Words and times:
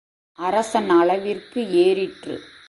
அரசன் 0.39 0.89
அளவிற்கு 0.89 1.61
ஏறிற்று. 1.85 2.35